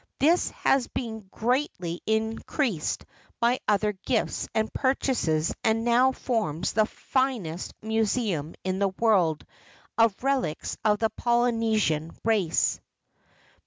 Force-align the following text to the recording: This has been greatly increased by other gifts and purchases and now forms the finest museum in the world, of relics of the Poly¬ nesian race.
This 0.17 0.49
has 0.65 0.87
been 0.87 1.27
greatly 1.29 2.01
increased 2.07 3.05
by 3.39 3.59
other 3.67 3.93
gifts 4.07 4.47
and 4.55 4.73
purchases 4.73 5.53
and 5.63 5.85
now 5.85 6.11
forms 6.11 6.73
the 6.73 6.87
finest 6.87 7.75
museum 7.83 8.55
in 8.63 8.79
the 8.79 8.89
world, 8.97 9.45
of 9.99 10.23
relics 10.23 10.75
of 10.83 10.97
the 10.97 11.11
Poly¬ 11.11 11.53
nesian 11.53 12.15
race. 12.25 12.81